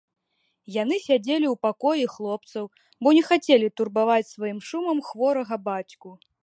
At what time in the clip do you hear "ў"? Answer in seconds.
1.49-1.55